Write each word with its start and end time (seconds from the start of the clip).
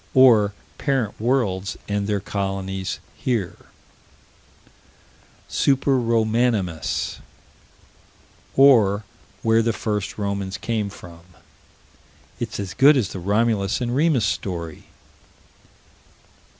Or 0.15 0.55
parent 0.79 1.19
worlds 1.21 1.77
and 1.87 2.07
their 2.07 2.19
colonies 2.19 2.99
here 3.15 3.55
Super 5.47 5.99
Romanimus 5.99 7.19
Or 8.55 9.03
where 9.43 9.61
the 9.61 9.73
first 9.73 10.17
Romans 10.17 10.57
came 10.57 10.89
from. 10.89 11.19
It's 12.39 12.59
as 12.59 12.73
good 12.73 12.97
as 12.97 13.09
the 13.09 13.19
Romulus 13.19 13.79
and 13.79 13.95
Remus 13.95 14.25
story. 14.25 14.85